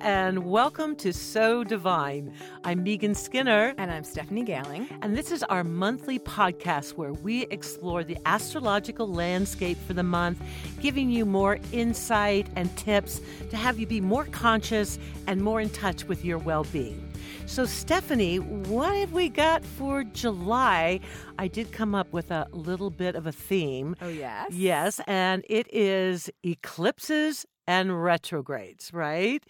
[0.00, 2.32] and welcome to So Divine.
[2.64, 3.74] I'm Megan Skinner.
[3.76, 4.88] And I'm Stephanie Gailing.
[5.02, 10.40] And this is our monthly podcast where we explore the astrological landscape for the month,
[10.80, 13.20] giving you more insight and tips
[13.50, 17.12] to have you be more conscious and more in touch with your well being.
[17.46, 21.00] So, Stephanie, what have we got for July?
[21.38, 23.96] I did come up with a little bit of a theme.
[24.00, 24.52] Oh, yes?
[24.52, 29.44] Yes, and it is eclipses and retrogrades, right?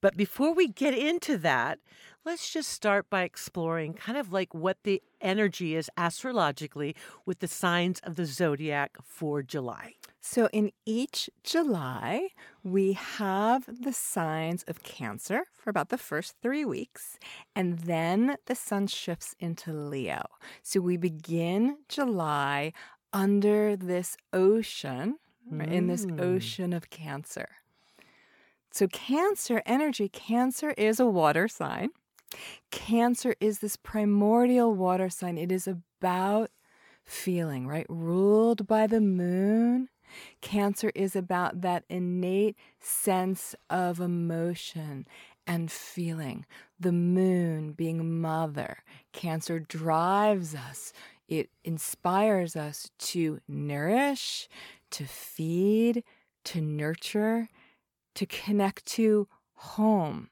[0.00, 1.78] But before we get into that,
[2.24, 6.94] let's just start by exploring kind of like what the energy is astrologically
[7.26, 9.94] with the signs of the zodiac for July.
[10.22, 12.28] So, in each July,
[12.62, 17.18] we have the signs of Cancer for about the first three weeks,
[17.56, 20.22] and then the sun shifts into Leo.
[20.62, 22.74] So, we begin July
[23.14, 25.16] under this ocean,
[25.50, 26.20] in this mm.
[26.20, 27.48] ocean of Cancer.
[28.70, 31.90] So, Cancer energy, Cancer is a water sign.
[32.70, 35.36] Cancer is this primordial water sign.
[35.36, 36.50] It is about
[37.04, 37.86] feeling, right?
[37.88, 39.88] Ruled by the moon
[40.40, 45.06] Cancer is about that innate sense of emotion
[45.46, 46.46] and feeling.
[46.78, 48.78] The moon being mother.
[49.12, 50.92] Cancer drives us,
[51.28, 54.48] it inspires us to nourish,
[54.90, 56.02] to feed,
[56.44, 57.48] to nurture,
[58.14, 60.30] to connect to home,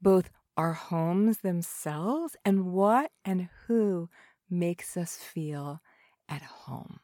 [0.00, 4.08] both our homes themselves and what and who
[4.48, 5.80] makes us feel
[6.28, 7.00] at home.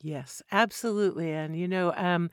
[0.00, 1.32] Yes, absolutely.
[1.32, 2.30] And, you know, um,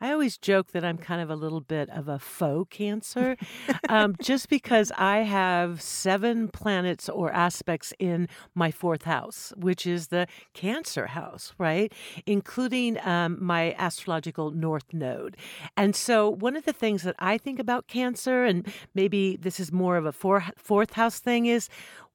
[0.00, 3.36] I always joke that I'm kind of a little bit of a faux cancer
[3.88, 10.08] um, just because I have seven planets or aspects in my fourth house, which is
[10.08, 11.92] the Cancer house, right?
[12.26, 15.36] Including um, my astrological North Node.
[15.76, 19.72] And so, one of the things that I think about Cancer, and maybe this is
[19.72, 21.68] more of a four, fourth house thing, is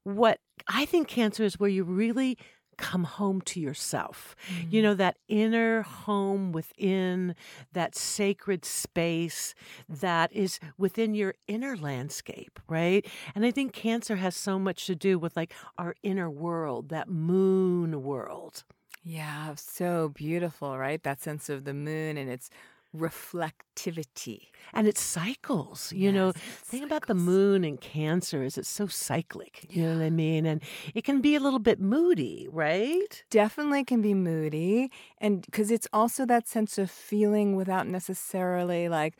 [0.04, 0.38] what
[0.68, 2.38] I think Cancer is where you really
[2.76, 4.36] come home to yourself.
[4.48, 4.68] Mm-hmm.
[4.70, 7.34] You know, that inner home within
[7.72, 9.54] that sacred space
[9.88, 13.06] that is within your inner landscape, right?
[13.34, 17.08] And I think cancer has so much to do with like our inner world, that
[17.08, 18.64] moon world.
[19.06, 21.02] Yeah, so beautiful, right?
[21.02, 22.48] That sense of the moon and its
[22.94, 24.48] reflectivity.
[24.72, 25.92] And it cycles.
[25.92, 26.86] You yes, know, the thing cycles.
[26.86, 29.66] about the moon and Cancer is it's so cyclic.
[29.68, 29.88] You yeah.
[29.92, 30.46] know what I mean?
[30.46, 30.62] And
[30.94, 33.24] it can be a little bit moody, right?
[33.30, 34.90] Definitely can be moody.
[35.18, 39.16] And because it's also that sense of feeling without necessarily like,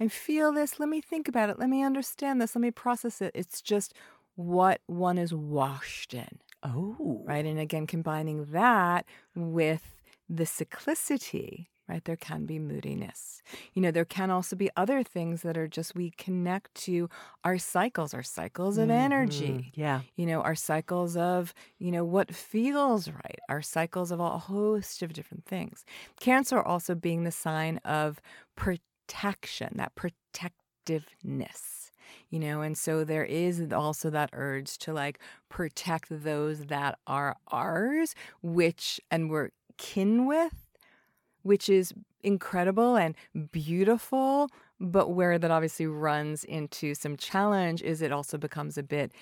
[0.00, 3.20] I feel this, let me think about it, let me understand this, let me process
[3.20, 3.32] it.
[3.34, 3.92] It's just
[4.34, 6.38] what one is washed in.
[6.62, 7.22] Oh.
[7.26, 7.44] Right.
[7.44, 9.04] And again, combining that
[9.34, 9.96] with
[10.28, 12.04] the cyclicity right?
[12.04, 13.42] There can be moodiness.
[13.74, 17.10] You know, there can also be other things that are just we connect to
[17.42, 18.92] our cycles, our cycles of mm-hmm.
[18.92, 19.72] energy.
[19.74, 20.02] Yeah.
[20.14, 25.02] You know, our cycles of, you know, what feels right, our cycles of a host
[25.02, 25.84] of different things.
[26.20, 28.20] Cancer also being the sign of
[28.54, 31.90] protection, that protectiveness
[32.28, 37.36] you know and so there is also that urge to like protect those that are
[37.52, 40.69] ours which and we're kin with
[41.42, 41.92] which is
[42.22, 43.14] incredible and
[43.52, 49.12] beautiful, but where that obviously runs into some challenge is it also becomes a bit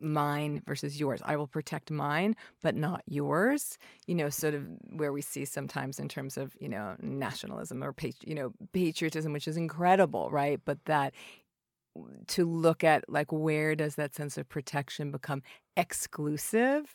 [0.00, 1.20] mine versus yours.
[1.24, 3.78] I will protect mine, but not yours.
[4.06, 7.94] You know, sort of where we see sometimes in terms of you know nationalism or
[8.24, 10.60] you know patriotism, which is incredible, right?
[10.64, 11.14] But that
[12.28, 15.42] to look at like where does that sense of protection become
[15.76, 16.94] exclusive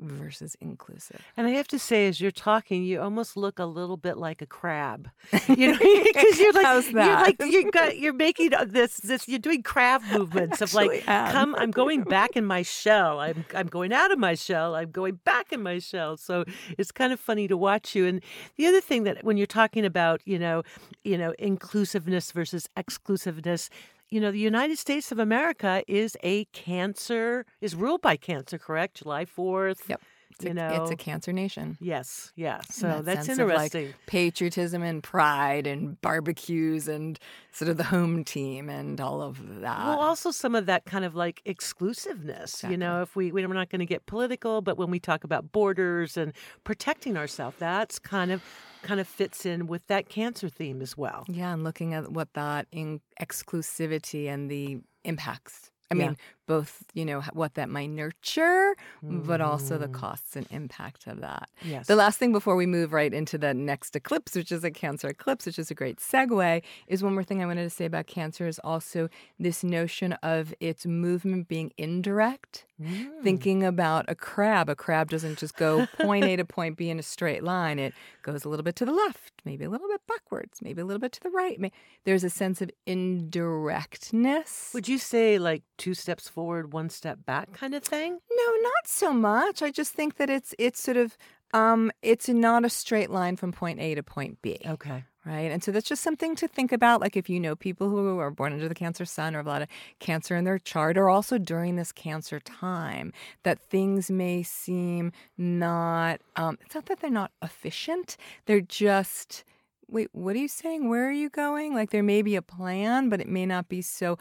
[0.00, 1.20] versus inclusive.
[1.36, 4.42] And I have to say, as you're talking, you almost look a little bit like
[4.42, 5.10] a crab.
[5.48, 7.06] You know, because you're like, How's that?
[7.06, 11.02] you're like you got you're making uh, this this you're doing crab movements of like,
[11.08, 11.32] am.
[11.32, 13.20] come, I'm going back in my shell.
[13.20, 14.74] I'm I'm going out of my shell.
[14.74, 16.16] I'm going back in my shell.
[16.16, 16.44] So
[16.78, 18.06] it's kind of funny to watch you.
[18.06, 18.22] And
[18.56, 20.62] the other thing that when you're talking about, you know,
[21.04, 23.70] you know, inclusiveness versus exclusiveness
[24.10, 28.98] you know, the United States of America is a cancer, is ruled by cancer, correct?
[28.98, 29.88] July 4th.
[29.88, 30.00] Yep.
[30.30, 31.76] It's you a, know, it's a cancer nation.
[31.80, 32.60] Yes, yeah.
[32.70, 33.86] So that that's interesting.
[33.86, 37.18] Like patriotism and pride and barbecues and
[37.52, 39.86] sort of the home team and all of that.
[39.86, 42.54] Well, also some of that kind of like exclusiveness.
[42.54, 42.70] Exactly.
[42.70, 45.52] You know, if we we're not going to get political, but when we talk about
[45.52, 46.32] borders and
[46.64, 48.42] protecting ourselves, that's kind of
[48.82, 51.24] kind of fits in with that cancer theme as well.
[51.28, 55.70] Yeah, and looking at what that in exclusivity and the impacts.
[55.90, 56.16] I mean,
[56.50, 58.74] both, you know, what that might nurture,
[59.04, 61.48] but also the costs and impact of that.
[61.62, 61.86] Yes.
[61.86, 65.06] The last thing before we move right into the next eclipse, which is a Cancer
[65.06, 68.08] eclipse, which is a great segue, is one more thing I wanted to say about
[68.08, 69.08] Cancer is also
[69.38, 72.66] this notion of its movement being indirect.
[72.82, 73.22] Mm.
[73.22, 76.98] Thinking about a crab, a crab doesn't just go point A to point B in
[76.98, 77.78] a straight line.
[77.78, 77.92] It
[78.22, 80.98] goes a little bit to the left, maybe a little bit backwards, maybe a little
[80.98, 81.60] bit to the right.
[82.04, 84.70] There's a sense of indirectness.
[84.72, 88.18] Would you say like two steps forward, one step back kind of thing?
[88.30, 89.62] No, not so much.
[89.62, 91.16] I just think that it's it's sort of
[91.52, 94.58] um it's not a straight line from point A to point B.
[94.66, 95.04] Okay.
[95.26, 95.52] Right.
[95.52, 97.02] And so that's just something to think about.
[97.02, 99.50] Like if you know people who are born under the cancer sun or have a
[99.50, 104.42] lot of cancer in their chart, or also during this cancer time, that things may
[104.42, 108.16] seem not, um, it's not that they're not efficient.
[108.46, 109.44] They're just,
[109.90, 110.88] wait, what are you saying?
[110.88, 111.74] Where are you going?
[111.74, 114.18] Like there may be a plan, but it may not be so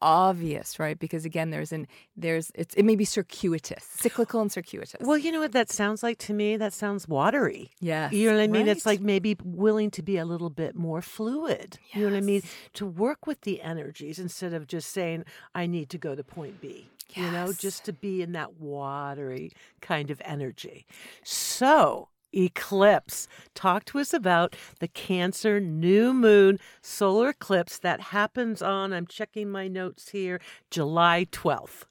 [0.00, 0.98] obvious, right?
[0.98, 1.86] Because again, there's an,
[2.16, 5.00] there's, it's, it may be circuitous, cyclical and circuitous.
[5.00, 6.56] Well, you know what that sounds like to me?
[6.56, 7.70] That sounds watery.
[7.80, 8.10] Yeah.
[8.10, 8.68] You know what I mean?
[8.68, 11.78] It's like maybe willing to be a little bit more fluid.
[11.92, 12.42] You know what I mean?
[12.74, 15.24] To work with the energies instead of just saying,
[15.54, 16.88] I need to go to point B.
[17.14, 19.52] You know, just to be in that watery
[19.82, 20.86] kind of energy.
[21.22, 23.28] So, eclipse.
[23.54, 29.50] Talk to us about the Cancer new moon solar eclipse that happens on, I'm checking
[29.50, 30.40] my notes here,
[30.70, 31.84] July 12th.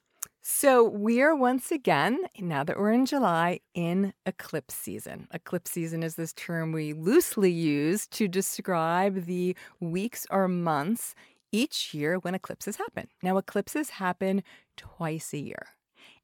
[0.44, 5.28] So we are once again, now that we're in July, in eclipse season.
[5.32, 11.14] Eclipse season is this term we loosely use to describe the weeks or months
[11.52, 13.06] each year when eclipses happen.
[13.22, 14.42] Now, eclipses happen
[14.76, 15.66] twice a year.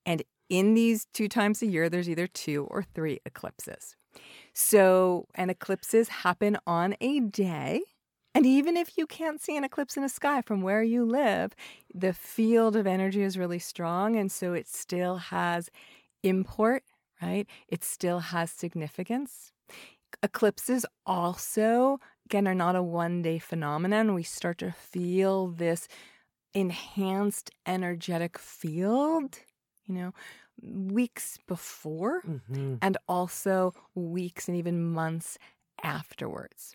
[0.04, 3.94] And in these two times a year, there's either two or three eclipses.
[4.54, 7.82] So, and eclipses happen on a day.
[8.34, 11.54] And even if you can't see an eclipse in the sky from where you live,
[11.94, 14.16] the field of energy is really strong.
[14.16, 15.70] And so it still has
[16.22, 16.84] import,
[17.22, 17.48] right?
[17.68, 19.52] It still has significance.
[20.22, 24.14] Eclipses also, again, are not a one day phenomenon.
[24.14, 25.88] We start to feel this
[26.54, 29.38] enhanced energetic field,
[29.86, 30.12] you know,
[30.62, 32.76] weeks before Mm-hmm.
[32.82, 35.38] and also weeks and even months
[35.82, 36.74] afterwards.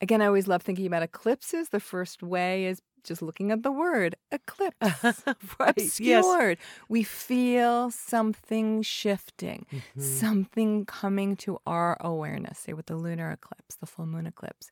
[0.00, 1.68] Again, I always love thinking about eclipses.
[1.70, 4.76] The first way is just looking at the word eclipse.
[5.58, 5.74] right.
[5.76, 6.24] Yes.
[6.24, 6.58] Obscured.
[6.88, 10.02] We feel something shifting, Mhm.
[10.02, 14.70] something coming to our awareness, say with the lunar eclipse, the full moon eclipse.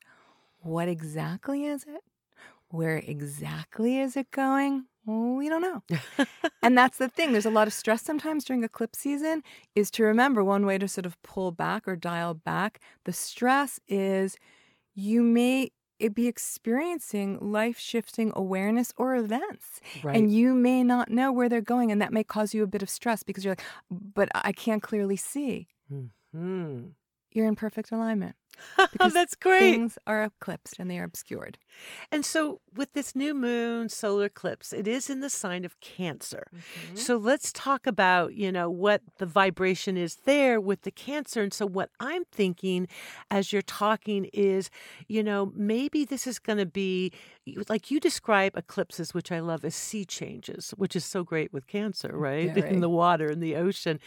[0.61, 2.03] What exactly is it?
[2.71, 4.87] Where exactly is it going?
[5.08, 5.82] Well, we don't know.
[6.62, 7.32] and that's the thing.
[7.32, 9.43] There's a lot of stress sometimes during eclipse season
[9.75, 13.81] is to remember one way to sort of pull back or dial back the stress
[13.88, 14.37] is
[14.94, 15.70] you may
[16.12, 20.14] be experiencing life shifting awareness or events right.
[20.14, 22.82] and you may not know where they're going and that may cause you a bit
[22.82, 25.66] of stress because you're like but i can't clearly see
[26.32, 26.88] Hmm.
[27.33, 28.35] You're in perfect alignment
[28.93, 29.73] Because That's great.
[29.73, 31.59] things are eclipsed and they are obscured
[32.11, 36.47] And so, with this new moon solar eclipse, it is in the sign of Cancer.
[36.55, 36.97] Mm-hmm.
[36.97, 41.43] So, let's talk about, you know, what the vibration is there with the Cancer.
[41.43, 42.89] And so, what I'm thinking
[43.31, 44.71] as you're talking is,
[45.07, 47.13] you know, maybe this is going to be
[47.69, 51.67] like you describe eclipses, which I love as sea changes, which is so great with
[51.67, 52.53] Cancer, right?
[52.55, 52.69] Very.
[52.79, 53.99] In the water, in the ocean.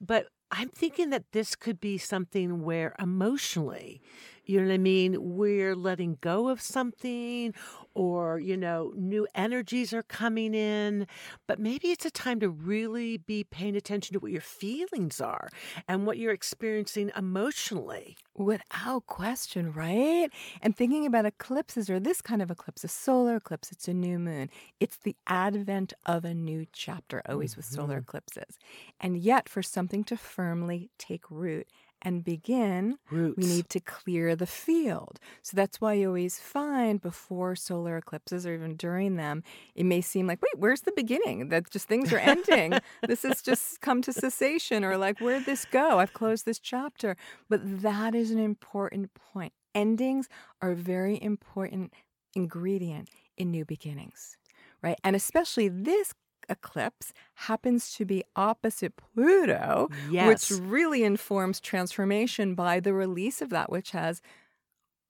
[0.00, 4.00] But I'm thinking that this could be something where emotionally,
[4.48, 5.16] you know what I mean?
[5.36, 7.52] We're letting go of something,
[7.94, 11.06] or, you know, new energies are coming in.
[11.46, 15.48] But maybe it's a time to really be paying attention to what your feelings are
[15.86, 18.16] and what you're experiencing emotionally.
[18.34, 20.30] Without question, right?
[20.62, 24.18] And thinking about eclipses or this kind of eclipse, a solar eclipse, it's a new
[24.18, 24.48] moon.
[24.80, 28.04] It's the advent of a new chapter, always with solar mm-hmm.
[28.04, 28.58] eclipses.
[28.98, 31.66] And yet, for something to firmly take root
[32.02, 33.36] and begin, Roots.
[33.36, 35.18] we need to clear the field.
[35.42, 39.42] So that's why you always find before solar eclipses or even during them,
[39.74, 41.48] it may seem like, wait, where's the beginning?
[41.48, 42.74] That just things are ending.
[43.06, 45.98] this has just come to cessation, or like, where'd this go?
[45.98, 47.16] I've closed this chapter.
[47.48, 49.52] But that is an important point.
[49.74, 50.28] Endings
[50.62, 51.92] are a very important
[52.34, 54.36] ingredient in new beginnings,
[54.82, 54.98] right?
[55.04, 56.14] And especially this
[56.48, 60.50] eclipse happens to be opposite Pluto, Yes.
[60.50, 64.20] which really informs transformation by the release of that which has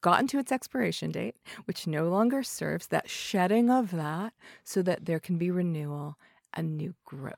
[0.01, 5.07] gotten to its expiration date, which no longer serves, that shedding of that so that
[5.07, 6.17] there can be renewal
[6.55, 7.35] and new growth.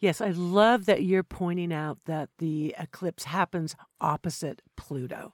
[0.00, 5.32] Yes, I love that you're pointing out that the eclipse happens opposite Pluto.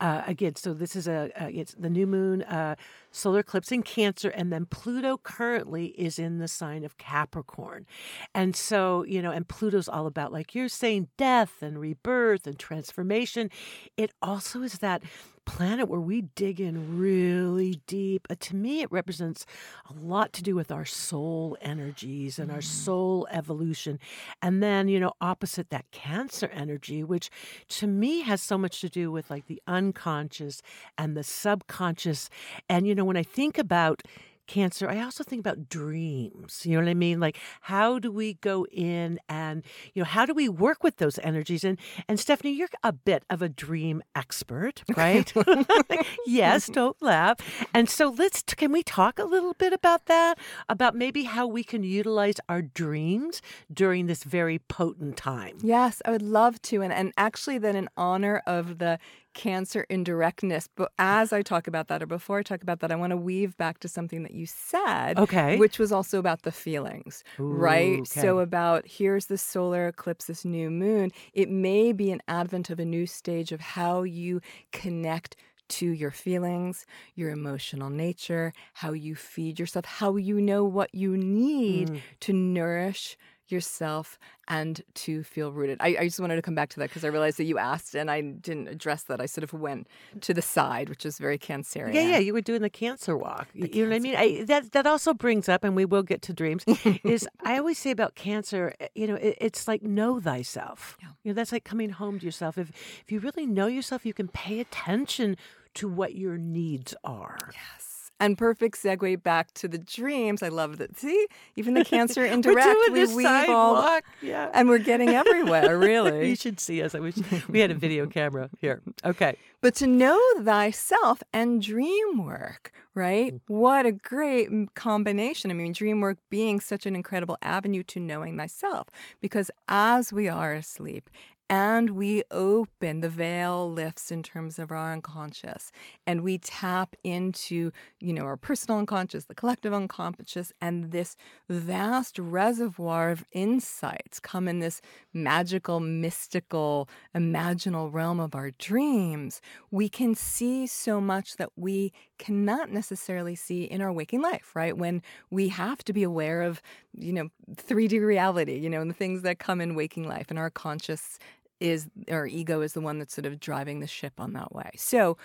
[0.00, 2.76] Uh, again, so this is a, it's the new moon uh,
[3.10, 7.86] solar eclipse in Cancer, and then Pluto currently is in the sign of Capricorn,
[8.34, 12.58] and so you know, and Pluto's all about like you're saying death and rebirth and
[12.58, 13.50] transformation.
[13.96, 15.02] It also is that
[15.44, 18.26] planet where we dig in really deep.
[18.30, 19.46] Uh, to me, it represents
[19.88, 22.64] a lot to do with our soul energies and our mm.
[22.64, 23.98] soul evolution.
[24.42, 27.30] And then, you know, opposite that Cancer energy, which
[27.68, 30.62] to me has so much to do with like the unconscious
[30.96, 32.30] and the subconscious.
[32.68, 34.02] And, you know, when I think about
[34.46, 36.64] cancer, I also think about dreams.
[36.64, 37.20] You know what I mean?
[37.20, 39.62] Like how do we go in and
[39.94, 41.64] you know how do we work with those energies?
[41.64, 45.32] And and Stephanie, you're a bit of a dream expert, right?
[46.26, 47.38] yes, don't laugh.
[47.72, 50.38] And so let's can we talk a little bit about that?
[50.68, 53.40] About maybe how we can utilize our dreams
[53.72, 55.58] during this very potent time.
[55.62, 56.82] Yes, I would love to.
[56.82, 58.98] And and actually then in honor of the
[59.34, 60.68] cancer indirectness.
[60.74, 63.16] But as I talk about that, or before I talk about that, I want to
[63.16, 67.44] weave back to something that you said, okay, which was also about the feelings, Ooh,
[67.44, 68.00] right?
[68.00, 68.20] Okay.
[68.20, 71.12] So about here's the solar eclipse, this new moon.
[71.32, 74.40] It may be an advent of a new stage of how you
[74.72, 75.36] connect
[75.66, 81.16] to your feelings, your emotional nature, how you feed yourself, how you know what you
[81.16, 82.00] need mm.
[82.20, 83.16] to nourish
[83.48, 85.78] yourself and to feel rooted.
[85.80, 87.94] I, I just wanted to come back to that because I realized that you asked
[87.94, 89.20] and I didn't address that.
[89.20, 89.86] I sort of went
[90.20, 91.94] to the side, which is very cancerian.
[91.94, 93.48] Yeah, yeah, you were doing the cancer walk.
[93.52, 93.82] The you cancer.
[93.82, 94.16] know what I mean?
[94.16, 96.64] I, that that also brings up, and we will get to dreams.
[97.04, 100.96] is I always say about cancer, eh, you know, it, it's like know thyself.
[101.00, 101.08] Yeah.
[101.22, 102.58] You know, that's like coming home to yourself.
[102.58, 105.36] If if you really know yourself, you can pay attention
[105.74, 107.38] to what your needs are.
[107.52, 107.93] Yes.
[108.20, 110.42] And perfect segue back to the dreams.
[110.42, 110.96] I love that.
[110.98, 112.78] See, even the cancer indirect,
[113.14, 114.50] we all, yeah.
[114.54, 115.78] and we're getting everywhere.
[115.84, 116.94] Really, you should see us.
[116.94, 117.16] I wish
[117.48, 118.80] we had a video camera here.
[119.04, 123.34] Okay, but to know thyself and dream work, right?
[123.34, 123.40] Mm.
[123.48, 125.50] What a great combination.
[125.50, 128.88] I mean, dream work being such an incredible avenue to knowing thyself,
[129.20, 131.10] because as we are asleep
[131.50, 135.70] and we open the veil lifts in terms of our unconscious
[136.06, 137.70] and we tap into
[138.00, 141.16] you know our personal unconscious the collective unconscious and this
[141.48, 144.80] vast reservoir of insights come in this
[145.12, 149.40] magical mystical imaginal realm of our dreams.
[149.70, 154.76] We can see so much that we cannot necessarily see in our waking life right
[154.76, 156.62] when we have to be aware of
[156.96, 160.38] you know 3d reality you know and the things that come in waking life and
[160.38, 161.18] our conscious
[161.60, 164.70] is our ego is the one that's sort of driving the ship on that way.
[164.76, 165.16] So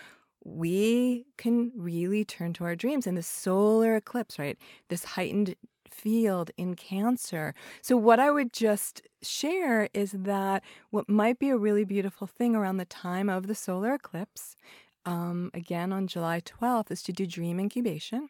[0.44, 4.58] we can really turn to our dreams and the solar eclipse, right?
[4.88, 5.56] This heightened
[5.90, 7.54] field in Cancer.
[7.82, 12.56] So, what I would just share is that what might be a really beautiful thing
[12.56, 14.56] around the time of the solar eclipse,
[15.06, 18.30] um, again on July 12th, is to do dream incubation,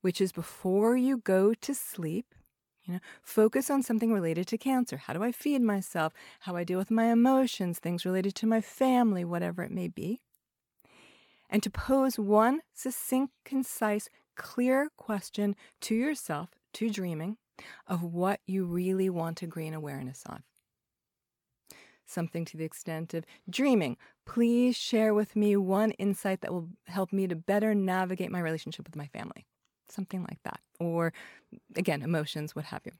[0.00, 2.34] which is before you go to sleep.
[2.84, 4.96] You know, focus on something related to cancer.
[4.96, 6.14] How do I feed myself?
[6.40, 10.22] How I deal with my emotions, things related to my family, whatever it may be.
[11.50, 17.36] And to pose one succinct, concise, clear question to yourself, to dreaming,
[17.86, 20.40] of what you really want to gain awareness of.
[22.08, 27.12] Something to the extent of dreaming, please share with me one insight that will help
[27.12, 29.46] me to better navigate my relationship with my family
[29.90, 30.60] something like that.
[30.78, 31.12] Or
[31.76, 32.92] again, emotions, what have you.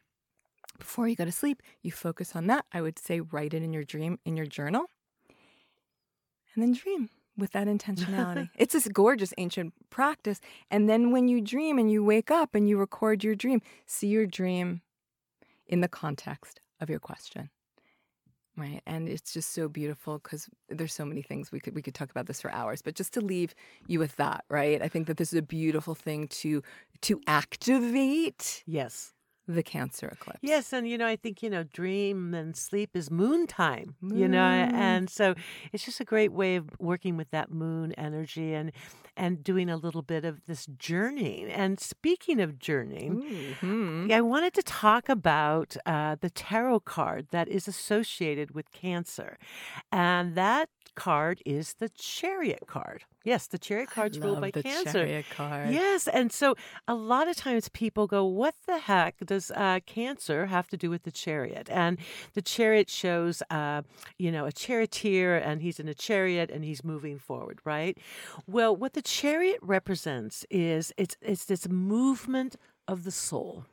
[0.78, 2.64] Before you go to sleep, you focus on that.
[2.72, 4.86] I would say write it in your dream, in your journal,
[6.54, 8.48] and then dream with that intentionality.
[8.56, 10.40] it's this gorgeous ancient practice.
[10.70, 14.08] And then when you dream and you wake up and you record your dream, see
[14.08, 14.82] your dream
[15.66, 17.50] in the context of your question.
[18.58, 18.82] Right.
[18.86, 22.10] And it's just so beautiful because there's so many things we could we could talk
[22.10, 23.54] about this for hours, but just to leave
[23.86, 24.82] you with that, right?
[24.82, 26.62] I think that this is a beautiful thing to
[27.02, 28.64] to activate.
[28.66, 29.14] Yes
[29.48, 30.40] the Cancer eclipse.
[30.42, 33.96] Yes, and you know, I think you know, dream and sleep is moon time.
[34.00, 34.18] Moon.
[34.18, 35.34] You know, and so
[35.72, 38.72] it's just a great way of working with that moon energy and
[39.16, 41.50] and doing a little bit of this journeying.
[41.50, 44.12] And speaking of journeying, mm-hmm.
[44.12, 49.38] I wanted to talk about uh, the tarot card that is associated with Cancer,
[49.90, 53.04] and that card is the Chariot card.
[53.24, 54.92] Yes, the Chariot card's ruled by the Cancer.
[54.92, 55.70] Chariot card.
[55.70, 56.54] Yes, and so
[56.86, 60.88] a lot of times people go, "What the heck does uh, Cancer have to do
[60.90, 61.98] with the Chariot?" And
[62.34, 63.82] the Chariot shows, uh,
[64.18, 67.98] you know, a charioteer, and he's in a chariot and he's moving forward, right?
[68.46, 73.66] Well, what the Chariot represents is it's it's this movement of the soul.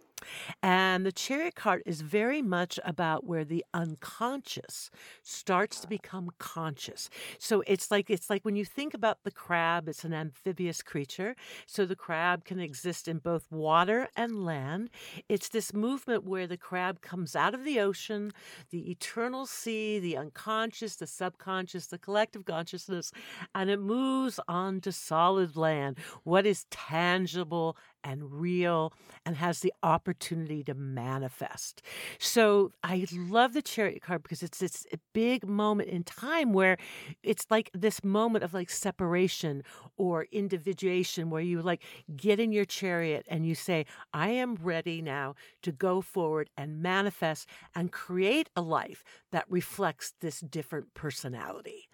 [0.62, 4.90] And the chariot card is very much about where the unconscious
[5.24, 7.10] starts to become conscious.
[7.40, 11.36] So it's like it's like when you think about the crab, it's an amphibious creature.
[11.66, 14.90] So the crab can exist in both water and land.
[15.30, 18.32] It's this movement where the crab comes out of the ocean,
[18.72, 23.12] the eternal sea, the unconscious, the subconscious, the collective consciousness,
[23.54, 28.94] and it moves on to solid land, what is tangible and real
[29.26, 31.82] and has the opportunity to manifest.
[32.20, 36.78] So I love the chariot card because it's this big moment in time where
[37.24, 39.64] it's like this moment of like separation
[39.98, 41.82] or individuation where you like
[42.16, 45.34] get in your chariot and you say, I am ready now
[45.64, 51.90] to go forward and manifest and create a life that reflects this different personality.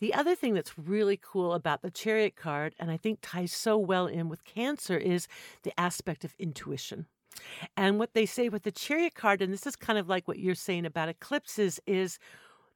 [0.00, 3.78] The other thing that's really cool about the chariot card, and I think ties so
[3.78, 5.28] well in with Cancer, is
[5.62, 7.06] the aspect of intuition.
[7.76, 10.38] And what they say with the chariot card, and this is kind of like what
[10.38, 12.18] you're saying about eclipses, is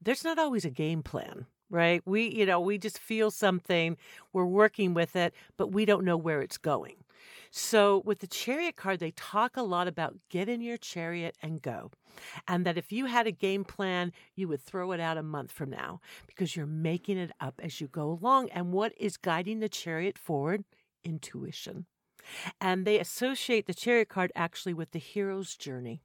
[0.03, 2.03] there's not always a game plan right?
[2.05, 3.97] We, you know, we just feel something,
[4.33, 6.97] we're working with it, but we don't know where it's going.
[7.51, 11.61] So with the chariot card, they talk a lot about get in your chariot and
[11.61, 11.91] go.
[12.47, 15.53] And that if you had a game plan, you would throw it out a month
[15.53, 18.51] from now because you're making it up as you go along.
[18.51, 20.65] And what is guiding the chariot forward?
[21.05, 21.87] Intuition.
[22.61, 26.03] And they associate the chariot card actually with the hero's journey.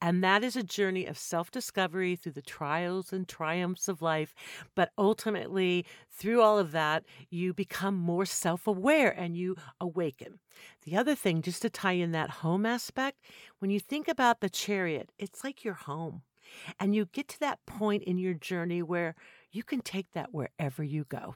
[0.00, 4.34] And that is a journey of self discovery through the trials and triumphs of life.
[4.74, 10.38] But ultimately, through all of that, you become more self aware and you awaken.
[10.84, 13.18] The other thing, just to tie in that home aspect,
[13.58, 16.22] when you think about the chariot, it's like your home.
[16.78, 19.14] And you get to that point in your journey where
[19.50, 21.34] you can take that wherever you go.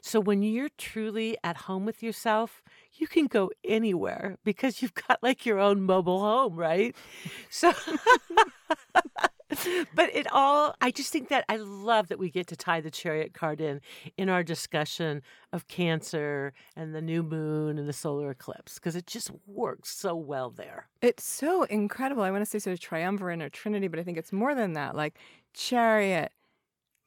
[0.00, 2.62] So when you're truly at home with yourself,
[2.94, 6.94] you can go anywhere because you've got like your own mobile home, right?
[7.50, 7.72] So
[9.94, 12.90] but it all I just think that I love that we get to tie the
[12.90, 13.80] chariot card in
[14.16, 19.06] in our discussion of cancer and the new moon and the solar eclipse because it
[19.06, 20.88] just works so well there.
[21.02, 22.22] It's so incredible.
[22.22, 24.72] I want to say sort of triumvirate or trinity, but I think it's more than
[24.74, 24.96] that.
[24.96, 25.18] Like
[25.52, 26.32] chariot,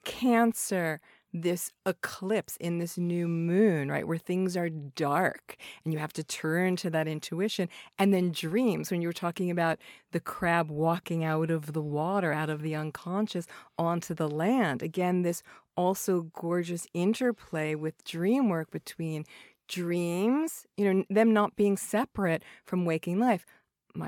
[0.05, 1.01] cancer,
[1.33, 6.23] this eclipse in this new moon, right, where things are dark and you have to
[6.23, 7.69] turn to that intuition.
[7.99, 9.77] And then dreams, when you were talking about
[10.11, 13.45] the crab walking out of the water, out of the unconscious
[13.77, 14.81] onto the land.
[14.81, 15.43] Again, this
[15.75, 19.25] also gorgeous interplay with dream work between
[19.67, 23.45] dreams, you know, them not being separate from waking life.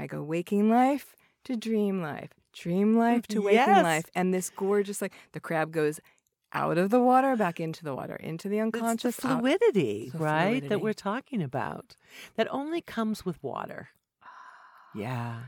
[0.08, 1.16] go waking life
[1.46, 3.84] to dream life, dream life to waking yes.
[3.84, 4.06] life.
[4.16, 6.00] And this gorgeous, like the crab goes
[6.54, 9.16] out of the water, back into the water, into the unconscious.
[9.16, 10.22] The fluidity, out.
[10.22, 10.44] right?
[10.46, 10.68] Fluidity.
[10.70, 11.96] That we're talking about.
[12.36, 13.90] That only comes with water.
[14.96, 15.42] yeah.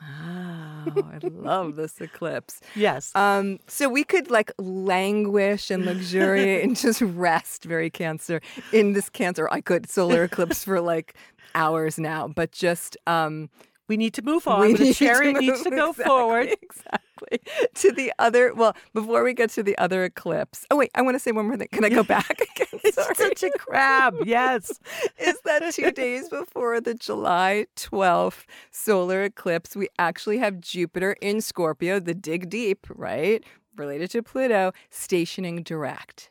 [0.00, 2.60] Wow, I love this eclipse.
[2.74, 3.14] Yes.
[3.14, 8.40] Um, so we could like languish and luxuriate and just rest very cancer
[8.72, 9.48] in this cancer.
[9.50, 11.14] I could solar eclipse for like
[11.54, 13.48] hours now, but just um
[13.88, 14.60] we need to move on.
[14.62, 16.48] We the chariot needs to go exactly, forward.
[16.60, 17.03] Exactly.
[17.74, 20.64] To the other, well, before we get to the other eclipse.
[20.70, 21.68] Oh, wait, I want to say one more thing.
[21.72, 22.80] Can I go back again?
[22.84, 24.16] it's such a crab.
[24.24, 24.78] Yes.
[25.18, 29.74] Is that two days before the July 12th solar eclipse?
[29.74, 33.44] We actually have Jupiter in Scorpio, the dig deep, right?
[33.76, 36.30] Related to Pluto, stationing direct,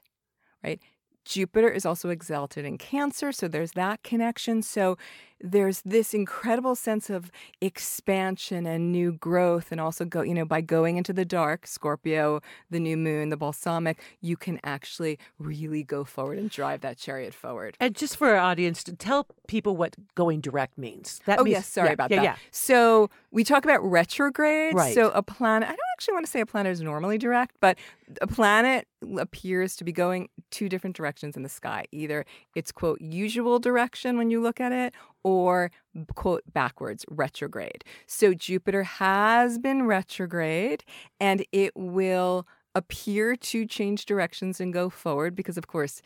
[0.64, 0.80] right?
[1.26, 4.62] Jupiter is also exalted in Cancer, so there's that connection.
[4.62, 4.98] So
[5.44, 7.30] there's this incredible sense of
[7.60, 12.40] expansion and new growth and also go you know by going into the dark scorpio
[12.72, 17.34] the new moon the balsamic you can actually really go forward and drive that chariot
[17.34, 17.76] forward.
[17.80, 21.20] And just for our audience to tell people what going direct means.
[21.26, 22.24] That oh means, yes sorry yeah, about yeah, that.
[22.24, 22.36] yeah.
[22.52, 24.74] so we talk about retrograde.
[24.74, 24.94] Right.
[24.94, 27.78] so a planet i don't actually want to say a planet is normally direct but
[28.22, 31.86] a planet appears to be going two different directions in the sky.
[31.92, 32.26] Either
[32.56, 35.72] its quote usual direction when you look at it or
[36.16, 37.84] quote backwards retrograde.
[38.08, 40.84] So Jupiter has been retrograde
[41.20, 46.02] and it will appear to change directions and go forward because of course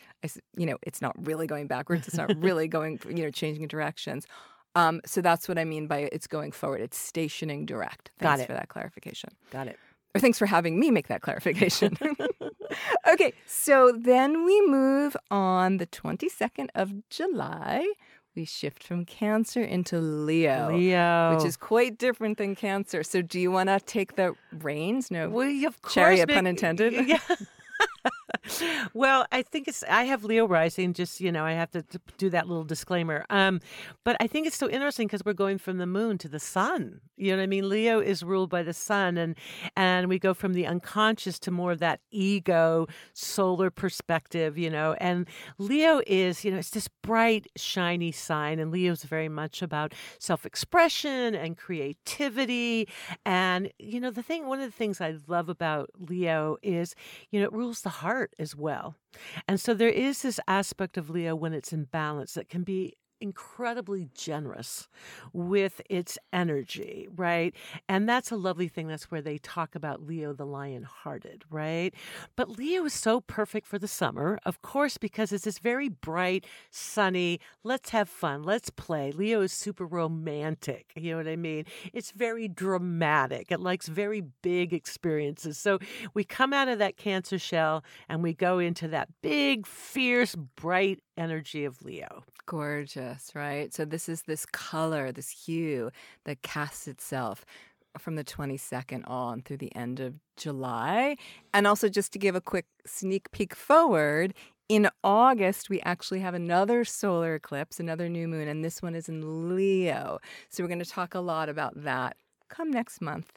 [0.58, 4.28] you know it's not really going backwards it's not really going you know changing directions
[4.76, 8.40] um, so that's what i mean by it's going forward it's stationing direct thanks Got
[8.42, 8.48] it.
[8.48, 9.80] for that clarification Got it.
[10.16, 11.96] Or thanks for having me make that clarification.
[13.08, 17.86] okay, so then we move on the 22nd of July
[18.38, 20.78] we shift from Cancer into Leo.
[20.78, 21.36] Leo.
[21.36, 23.02] Which is quite different than Cancer.
[23.04, 25.10] So do you want to take the reins?
[25.10, 25.28] No.
[25.28, 25.96] Well, of course.
[25.96, 26.94] Chariot, pun intended.
[26.94, 27.18] Yeah.
[28.94, 29.84] well, I think it's.
[29.84, 30.94] I have Leo rising.
[30.94, 33.26] Just you know, I have to, to do that little disclaimer.
[33.30, 33.60] Um,
[34.04, 37.02] but I think it's so interesting because we're going from the moon to the sun.
[37.16, 37.68] You know what I mean?
[37.68, 39.36] Leo is ruled by the sun, and
[39.76, 44.58] and we go from the unconscious to more of that ego solar perspective.
[44.58, 49.04] You know, and Leo is you know it's this bright, shiny sign, and Leo is
[49.04, 52.88] very much about self expression and creativity.
[53.26, 56.96] And you know, the thing, one of the things I love about Leo is
[57.32, 58.96] you know it rules the heart as well.
[59.48, 62.94] And so there is this aspect of Leo when it's in balance that can be
[63.20, 64.88] incredibly generous
[65.34, 67.54] with its energy, right?
[67.90, 68.88] And that's a lovely thing.
[68.88, 71.94] That's where they talk about Leo the lion hearted, right?
[72.36, 76.46] But Leo is so perfect for the summer, of course, because it's this very bright,
[76.70, 79.12] sunny, let's have fun, let's play.
[79.12, 81.66] Leo is super romantic, you know what I mean?
[81.94, 85.58] It's very dramatic, it likes very big experiences.
[85.58, 85.80] So
[86.14, 91.00] we come out of that Cancer shell and we go into that big, fierce, bright
[91.18, 92.24] energy of Leo.
[92.46, 93.74] Gorgeous, right?
[93.74, 95.92] So this is this color, this hue
[96.26, 97.46] that casts itself
[97.98, 101.18] from the 22nd on through the end of July.
[101.54, 104.34] And also, just to give a quick sneak peek forward,
[104.70, 109.08] in August, we actually have another solar eclipse, another new moon, and this one is
[109.08, 110.20] in Leo.
[110.50, 112.18] So, we're going to talk a lot about that
[112.50, 113.34] come next month.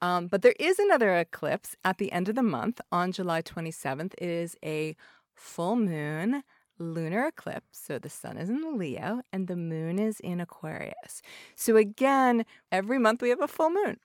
[0.00, 4.14] Um, but there is another eclipse at the end of the month on July 27th.
[4.18, 4.96] It is a
[5.34, 6.42] full moon
[6.78, 7.78] lunar eclipse.
[7.78, 11.22] So the sun is in Leo and the moon is in Aquarius.
[11.54, 13.98] So again, every month we have a full moon.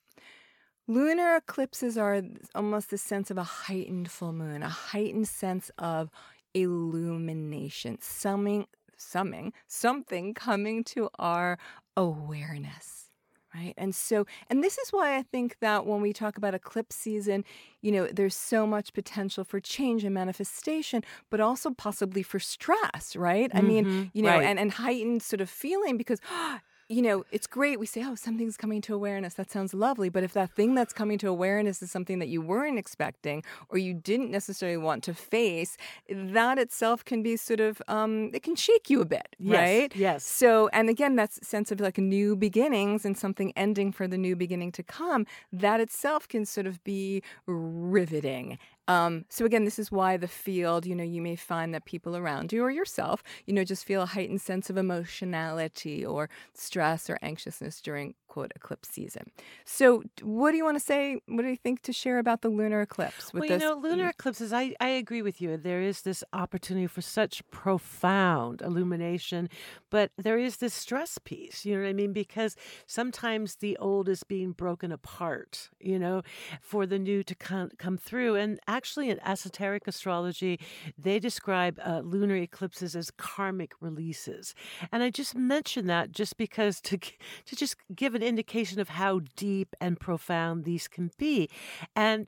[0.87, 2.21] Lunar eclipses are
[2.55, 6.09] almost the sense of a heightened full moon, a heightened sense of
[6.53, 11.59] illumination, summing, summing, something coming to our
[11.97, 13.06] awareness
[13.53, 13.73] right?
[13.77, 17.43] And so and this is why i think that when we talk about eclipse season
[17.81, 23.15] you know there's so much potential for change and manifestation but also possibly for stress
[23.15, 23.51] right?
[23.53, 24.43] I mm-hmm, mean you know right.
[24.43, 26.19] and and heightened sort of feeling because
[26.89, 27.79] you know, it's great.
[27.79, 29.33] We say, oh, something's coming to awareness.
[29.33, 30.07] That sounds lovely.
[30.07, 33.77] But if that thing that's coming to awareness is something that you weren't expecting or
[33.77, 35.75] you didn't necessarily want to face,
[36.09, 39.95] that itself can be sort of, um, it can shake you a bit, yes, right?
[39.95, 40.25] Yes.
[40.25, 44.35] So, and again, that sense of like new beginnings and something ending for the new
[44.35, 45.25] beginning to come.
[45.51, 50.85] That itself can sort of be riveting um, so again, this is why the field,
[50.85, 54.01] you know, you may find that people around you or yourself, you know, just feel
[54.01, 59.31] a heightened sense of emotionality or stress or anxiousness during quote eclipse season.
[59.65, 61.19] So, what do you want to say?
[61.27, 63.33] What do you think to share about the lunar eclipse?
[63.33, 64.53] well, you know, lunar eclipses.
[64.53, 65.57] I I agree with you.
[65.57, 69.49] There is this opportunity for such profound illumination,
[69.89, 71.65] but there is this stress piece.
[71.65, 72.13] You know what I mean?
[72.13, 75.69] Because sometimes the old is being broken apart.
[75.79, 76.21] You know,
[76.61, 78.35] for the new to come come through.
[78.35, 80.59] And actually, in esoteric astrology,
[80.97, 84.53] they describe uh, lunar eclipses as karmic releases.
[84.91, 89.21] And I just mention that just because to to just give an indication of how
[89.35, 91.49] deep and profound these can be.
[91.95, 92.27] And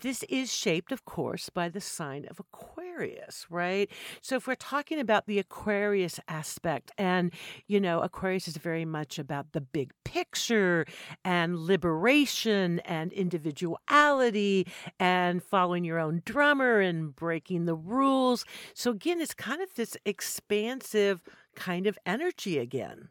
[0.00, 3.90] this is shaped, of course, by the sign of Aquarius, right?
[4.20, 7.32] So if we're talking about the Aquarius aspect, and,
[7.66, 10.86] you know, Aquarius is very much about the big picture
[11.24, 14.66] and liberation and individuality
[14.98, 18.44] and following your own drummer and breaking the rules.
[18.74, 21.22] So again, it's kind of this expansive
[21.54, 23.08] kind of energy again.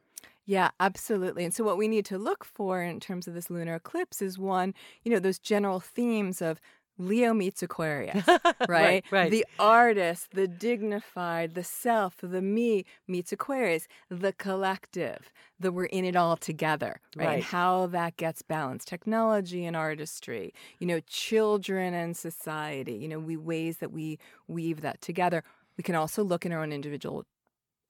[0.48, 1.44] Yeah, absolutely.
[1.44, 4.40] And so, what we need to look for in terms of this lunar eclipse is
[4.40, 6.62] one, you know, those general themes of
[6.98, 9.04] Leo meets Aquarius, right?
[9.06, 9.30] right, right?
[9.30, 16.06] The artist, the dignified, the self, the me meets Aquarius, the collective, the we're in
[16.06, 17.26] it all together, right?
[17.28, 17.34] right?
[17.36, 18.88] And how that gets balanced.
[18.88, 24.80] Technology and artistry, you know, children and society, you know, we ways that we weave
[24.82, 25.44] that together.
[25.76, 27.26] We can also look in our own individual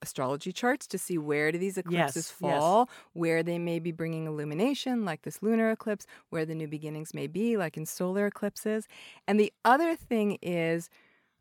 [0.02, 2.98] astrology charts to see where do these eclipses yes, fall, yes.
[3.14, 7.28] where they may be bringing illumination, like this lunar eclipse, where the new beginnings may
[7.28, 8.88] be, like in solar eclipses.
[9.28, 10.90] And the other thing is,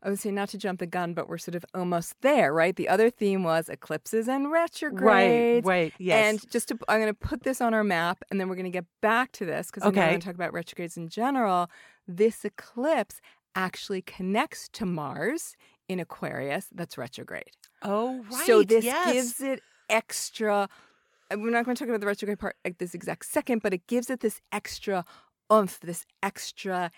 [0.03, 2.75] I would say not to jump the gun, but we're sort of almost there, right?
[2.75, 5.65] The other theme was eclipses and retrogrades.
[5.65, 6.23] Right, right, yes.
[6.23, 8.65] And just to, I'm going to put this on our map, and then we're going
[8.65, 10.01] to get back to this because okay.
[10.01, 11.69] I'm going to talk about retrogrades in general.
[12.07, 13.21] This eclipse
[13.55, 15.55] actually connects to Mars
[15.89, 17.51] in Aquarius that's retrograde.
[17.81, 18.45] Oh, right.
[18.45, 19.13] So this yes.
[19.13, 20.69] gives it extra.
[21.31, 23.87] We're not going to talk about the retrograde part at this exact second, but it
[23.87, 25.05] gives it this extra
[25.51, 26.91] oomph, this extra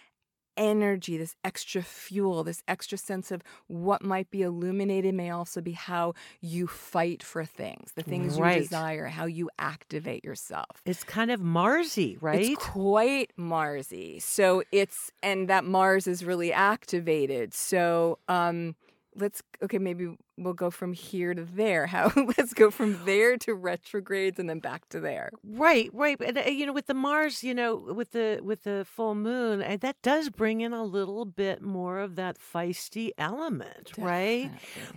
[0.57, 5.71] energy, this extra fuel, this extra sense of what might be illuminated may also be
[5.71, 8.55] how you fight for things, the things Right.
[8.55, 10.81] you desire, how you activate yourself.
[10.85, 12.41] It's kind of Marsy, right?
[12.41, 14.19] It's quite Marsy.
[14.19, 17.53] So it's and that Mars is really activated.
[17.53, 18.75] So um
[19.15, 21.85] let's okay, maybe we'll go from here to there.
[21.87, 25.31] How let's go from there to retrogrades and then back to there.
[25.43, 26.19] Right, right.
[26.21, 29.61] And uh, you know, with the Mars, you know, with the with the full moon,
[29.61, 34.51] uh, that does bring in a little bit more of that feisty element, right?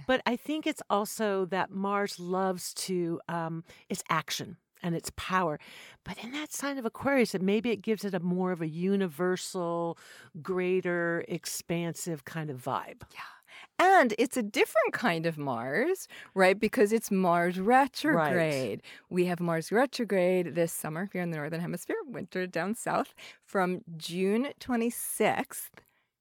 [0.06, 5.58] But I think it's also that Mars loves to um its action and its power.
[6.04, 8.68] But in that sign of Aquarius, it maybe it gives it a more of a
[8.68, 9.96] universal,
[10.42, 13.02] greater, expansive kind of vibe.
[13.78, 16.58] And it's a different kind of Mars, right?
[16.58, 18.82] Because it's Mars retrograde.
[19.10, 23.82] We have Mars retrograde this summer here in the Northern Hemisphere, winter down south, from
[23.96, 25.70] June 26th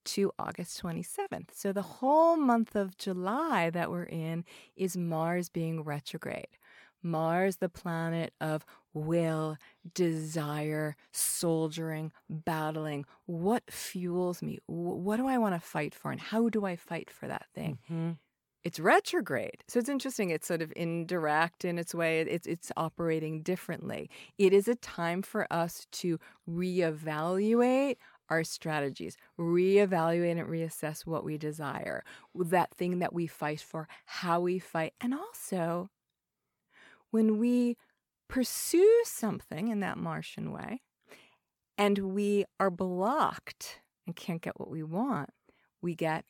[0.04, 1.50] to August 27th.
[1.54, 4.44] So the whole month of July that we're in
[4.76, 6.58] is Mars being retrograde.
[7.04, 9.58] Mars, the planet of will,
[9.94, 13.06] desire, soldiering, battling.
[13.26, 14.60] What fuels me?
[14.68, 16.12] What do I want to fight for?
[16.12, 17.78] And how do I fight for that thing?
[17.90, 18.20] Mhm.
[18.64, 19.64] It's retrograde.
[19.68, 20.30] So it's interesting.
[20.30, 22.22] It's sort of indirect in its way.
[22.22, 24.10] It's it's operating differently.
[24.38, 27.98] It is a time for us to reevaluate
[28.30, 32.04] our strategies, reevaluate and reassess what we desire,
[32.36, 35.90] that thing that we fight for, how we fight, and also
[37.12, 37.78] when we
[38.30, 40.82] pursue something in that Martian way
[41.78, 45.30] and we are blocked and can't get what we want,
[45.82, 46.26] we get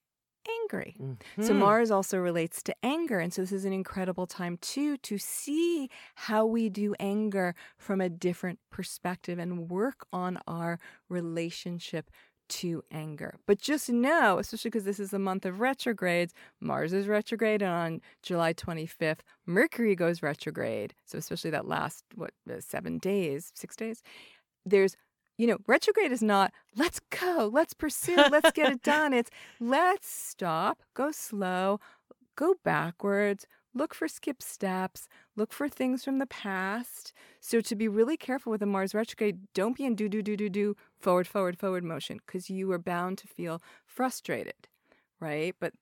[0.63, 0.97] angry.
[1.39, 1.55] So Mhm.
[1.55, 3.19] Mars also relates to anger.
[3.19, 8.01] And so this is an incredible time too to see how we do anger from
[8.01, 12.09] a different perspective and work on our relationship
[12.51, 13.35] to anger.
[13.47, 17.71] But just know, especially because this is the month of retrogrades, Mars is retrograde and
[17.71, 20.93] on July 25th, Mercury goes retrograde.
[21.05, 24.03] So especially that last what uh, 7 days, 6 days.
[24.65, 24.95] There's
[25.37, 29.13] you know, retrograde is not let's go, let's pursue, let's get it done.
[29.13, 31.79] It's let's stop, go slow,
[32.35, 37.13] go backwards, look for skip steps, look for things from the past.
[37.39, 40.35] So to be really careful with a Mars retrograde, don't be in do do do
[40.35, 44.67] do do forward forward forward motion because you are bound to feel frustrated,
[45.19, 45.55] right?
[45.59, 45.73] But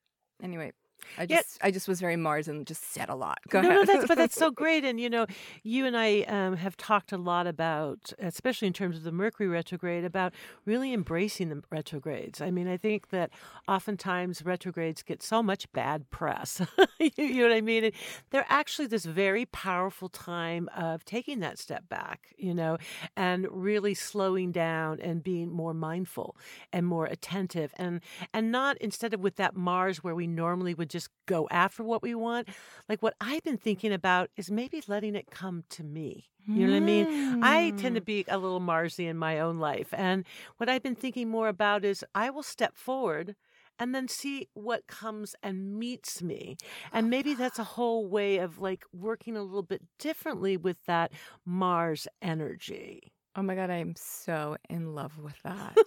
[0.42, 0.72] anyway,
[1.18, 1.38] I Yeah.
[1.38, 3.40] just I just was very Mars and just said a lot.
[3.50, 3.88] Go no, ahead.
[3.88, 4.84] no, that's but that's so great.
[4.84, 5.26] And you know,
[5.64, 9.48] you and I um, have talked a lot about, especially in terms of the Mercury
[9.48, 10.34] retrograde, about
[10.66, 12.42] really embracing the retrogrades.
[12.42, 13.32] I mean, I think that
[13.68, 16.62] oftentimes retrogrades get so much bad press.
[17.00, 17.86] you, you know what I mean?
[17.86, 17.94] And
[18.32, 22.78] they're actually this very powerful time of taking that step back, you know,
[23.16, 26.36] and really slowing down and being more mindful
[26.74, 28.02] and more attentive, and
[28.34, 32.02] and not instead of with that Mars where we normally would just go after what
[32.02, 32.50] we want.
[32.88, 36.26] Like what I've been thinking about is maybe letting it come to me.
[36.48, 37.08] You know what I mean?
[37.44, 38.06] I tend to Mm.
[38.06, 39.94] be a little Marsy in my own life.
[39.94, 40.26] And
[40.58, 43.36] what I've been thinking more about is I will step forward
[43.78, 46.58] and then see what comes and meets me.
[46.92, 51.12] And maybe that's a whole way of like working a little bit differently with that
[51.46, 53.14] Mars energy.
[53.36, 55.78] Oh my God, I'm so in love with that.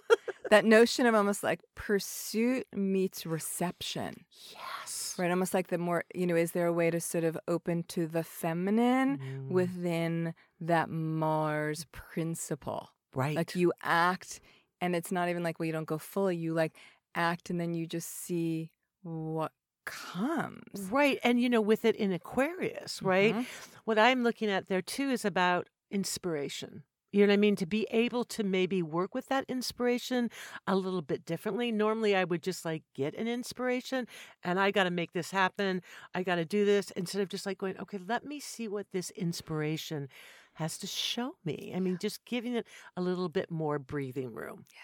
[0.49, 5.15] That notion of almost like pursuit meets reception, Yes.
[5.17, 5.29] right?
[5.31, 8.07] Almost like the more, you know, is there a way to sort of open to
[8.07, 12.89] the feminine Mm, within that Mars principle?
[13.15, 13.35] right.
[13.35, 14.39] Like you act,
[14.81, 16.75] and it's not even like, well, you don't go fully, you like
[17.15, 18.71] act, and then you just see
[19.03, 19.51] what
[19.85, 20.89] comes.
[20.91, 21.19] Right.
[21.23, 23.35] And, you know, with it in Aquarius, right?
[23.35, 23.45] Mhm.
[23.85, 26.83] What I'm looking at there too is about inspiration.
[27.13, 27.55] You know what I mean?
[27.57, 30.31] To be able to maybe work with that inspiration
[30.65, 31.71] a little bit differently.
[31.71, 34.07] Normally, I would just like get an inspiration
[34.43, 35.83] and I got to make this happen.
[36.15, 38.87] I got to do this instead of just like going, okay, let me see what
[38.91, 40.09] this inspiration
[40.55, 41.71] has to show me.
[41.75, 42.65] I mean, just giving it
[42.97, 44.65] a little bit more breathing room.
[44.71, 44.79] Yeah.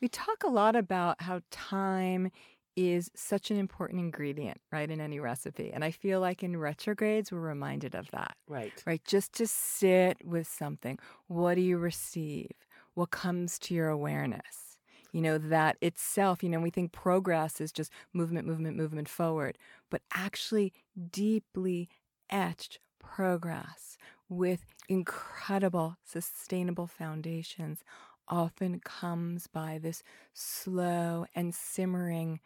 [0.00, 2.32] We talk a lot about how time
[2.76, 5.72] is such an important ingredient, right, in any recipe.
[5.72, 8.86] And I feel like in retrogrades, we're reminded of that, Right.
[8.86, 9.02] right?
[9.04, 10.98] Just to sit with something.
[11.26, 12.50] What do you receive?
[12.94, 14.76] What comes to your awareness?
[15.12, 19.58] You know, that itself, you know, we think progress is just movement, movement, movement forward,
[19.90, 20.72] but actually
[21.10, 21.88] deeply
[22.30, 23.96] etched progress
[24.28, 27.84] with incredible sustainable foundations
[28.28, 32.40] often comes by this slow and simmering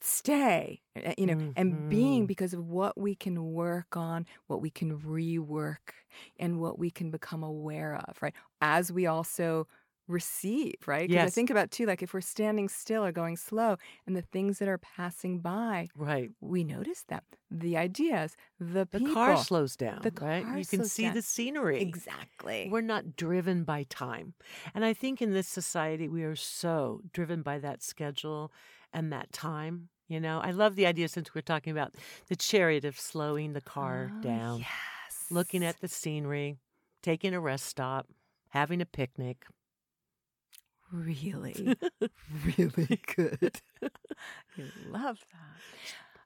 [0.00, 2.26] stay uh, you know and being Mhm.
[2.26, 5.92] because of what we can work on what we can rework
[6.38, 9.66] and what we can become aware of right as we also
[10.08, 11.10] receive, right?
[11.10, 14.22] Because I think about too, like if we're standing still or going slow and the
[14.22, 16.32] things that are passing by, Right.
[16.40, 17.20] we notice them.
[17.50, 19.00] The ideas, the The people.
[19.00, 20.46] car slows down, The right?
[20.46, 21.14] car You can see down.
[21.14, 21.96] the scenery.
[21.96, 22.70] Exactly.
[22.70, 24.34] We're not driven by time.
[24.74, 28.52] And I think in this society, we are so driven by that schedule
[28.92, 29.88] and that time.
[30.08, 31.94] You know, I love the idea since we're talking about
[32.28, 35.26] the chariot of slowing the car Oh, down, Yes.
[35.30, 36.58] looking at the scenery,
[37.02, 38.06] taking a rest stop,
[38.50, 39.44] having a picnic.
[40.92, 41.76] really,
[42.44, 43.60] really good.
[43.82, 45.62] I love that.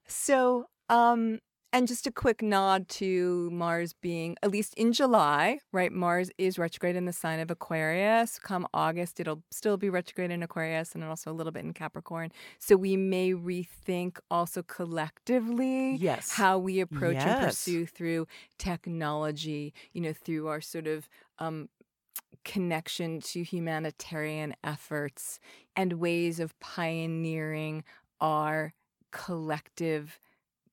[0.07, 1.41] So, um,
[1.73, 5.91] and just a quick nod to Mars being, at least in July, right?
[5.91, 8.39] Mars is retrograde in the sign of Aquarius.
[8.39, 12.31] Come August, it'll still be retrograde in Aquarius and also a little bit in Capricorn.
[12.59, 16.33] So we may rethink also collectively Yes.
[16.33, 18.27] how we approach and pursue through
[18.59, 21.09] technology, you know, through our sort of
[21.39, 21.69] um,
[22.45, 25.39] connection to humanitarian efforts
[25.77, 27.85] and ways of pioneering
[28.21, 28.75] our
[29.11, 30.19] collective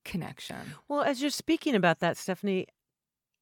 [0.05, 0.75] connection.
[0.87, 2.67] Well, as you're speaking about that, Stephanie,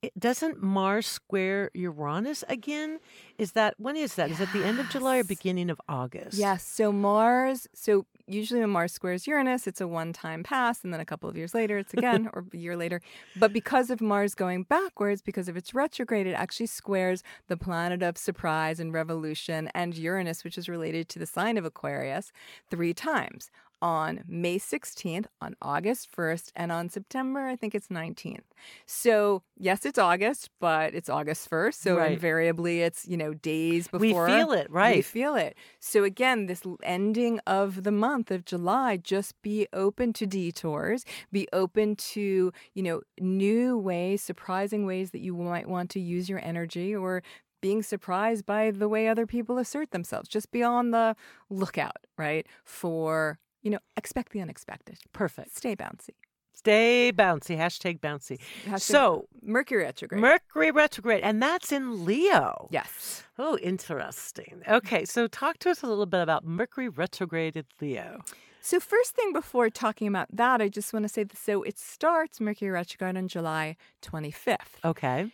[0.01, 2.99] it, doesn't Mars square Uranus again?
[3.39, 4.29] Is that when is that?
[4.29, 6.37] Is it the end of July or beginning of August?
[6.37, 6.63] Yes.
[6.63, 10.99] So Mars, so usually when Mars squares Uranus, it's a one time pass, and then
[10.99, 13.01] a couple of years later, it's again, or a year later.
[13.35, 18.03] But because of Mars going backwards, because of its retrograde, it actually squares the planet
[18.03, 22.31] of surprise and revolution and Uranus, which is related to the sign of Aquarius,
[22.69, 23.49] three times.
[23.79, 28.45] On May 16th, on August 1st, and on September, I think it's 19th.
[28.87, 31.79] So, yes, it's August, but it's August 1st.
[31.79, 32.13] So, Right.
[32.13, 34.25] invariably, it's, you know, days before.
[34.25, 34.95] We feel it, right?
[34.95, 35.55] We feel it.
[35.79, 41.47] So again, this ending of the month of July, just be open to detours, be
[41.53, 46.43] open to, you know, new ways, surprising ways that you might want to use your
[46.43, 47.21] energy or
[47.61, 50.29] being surprised by the way other people assert themselves.
[50.29, 51.15] Just be on the
[51.49, 52.45] lookout, right?
[52.63, 54.97] For, you know, expect the unexpected.
[55.13, 55.55] Perfect.
[55.55, 56.09] Stay bouncy.
[56.53, 57.55] Stay bouncy.
[57.57, 58.39] Hashtag bouncy.
[58.65, 60.21] Hashtag So, Mercury retrograde.
[60.21, 62.67] Mercury retrograde, and that's in Leo.
[62.71, 63.23] yes.
[63.37, 64.63] Oh, interesting.
[64.67, 68.21] Okay, so talk to us a little bit about Mercury retrograde in Leo.
[68.59, 71.77] So, first thing before talking about that, I just want to say that so it
[71.77, 74.83] starts Mercury retrograde on July 25th.
[74.83, 75.31] Okay.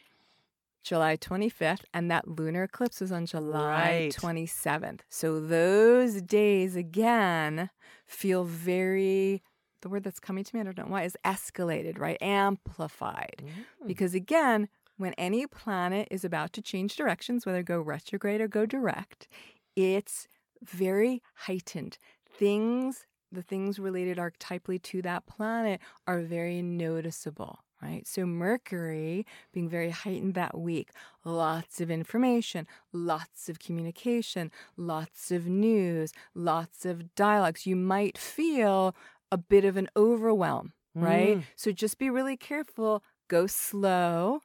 [0.83, 4.15] July 25th, and that lunar eclipse was on July Right.
[4.15, 4.99] 27th.
[5.09, 7.69] So, those days again
[8.05, 9.41] feel very,
[9.81, 12.17] the word that's coming to me, I don't know why, is escalated, right?
[12.21, 13.43] Amplified.
[13.43, 13.87] Mm.
[13.87, 14.67] Because again,
[14.97, 19.27] when any planet is about to change directions, whether go retrograde or go direct,
[19.75, 20.27] it's
[20.61, 21.97] very heightened.
[22.29, 28.07] Things, the things related archetypally to that planet are very noticeable, right?
[28.07, 30.89] So, Mercury being very heightened that week,
[31.25, 37.65] lots of information, lots of communication, lots of news, lots of dialogues.
[37.65, 38.95] You might feel
[39.31, 41.37] a bit of an overwhelm, right?
[41.37, 41.43] Mm.
[41.55, 44.41] So, just be really careful, go slow,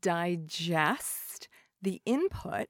[0.00, 1.48] digest
[1.82, 2.68] the input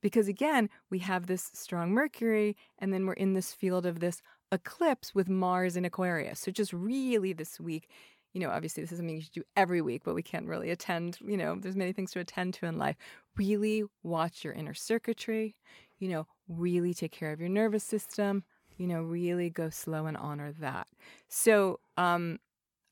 [0.00, 4.22] because again we have this strong mercury and then we're in this field of this
[4.52, 7.88] eclipse with mars in aquarius so just really this week
[8.32, 10.70] you know obviously this is something you should do every week but we can't really
[10.70, 12.96] attend you know there's many things to attend to in life.
[13.36, 15.56] Really watch your inner circuitry
[15.98, 18.44] you know really take care of your nervous system
[18.76, 20.86] you know really go slow and honor that.
[21.28, 22.38] So um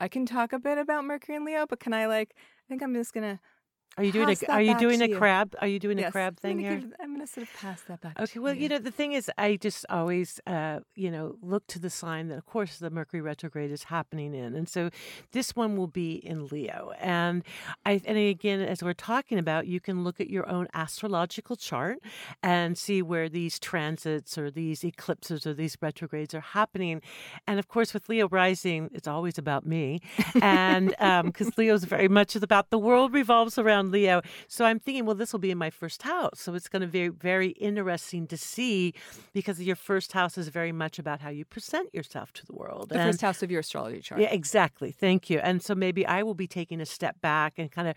[0.00, 2.82] i can talk a bit about mercury and leo but can i like i think
[2.82, 3.38] i'm just gonna
[3.98, 5.18] Are you doing Pass a Are you doing a you.
[5.18, 5.54] crab?
[5.60, 6.78] Are you doing a Yes, crab I'm thing gonna here?
[6.80, 8.18] give- I'm going to sort of pass that back.
[8.18, 11.78] Okay, well, you know, the thing is, I just always, uh, you know, look to
[11.78, 14.90] the sign that, of course, the Mercury retrograde is happening in, and so
[15.32, 16.92] this one will be in Leo.
[16.98, 17.42] And
[17.84, 21.98] I, and again, as we're talking about, you can look at your own astrological chart
[22.42, 27.02] and see where these transits or these eclipses or these retrogrades are happening.
[27.46, 30.00] And of course, with Leo rising, it's always about me,
[30.40, 30.94] and
[31.26, 34.20] because Leo's very much about the world revolves around Leo.
[34.48, 36.40] So I'm thinking, well, this will be in my first house.
[36.40, 38.94] So it's going to be very interesting to see
[39.32, 42.90] because your first house is very much about how you present yourself to the world.
[42.90, 44.20] the And- first house of your astrology chart.
[44.20, 44.90] yeah, exactly.
[44.92, 45.38] Thank you.
[45.38, 47.94] And so maybe I will be taking a step back and kind of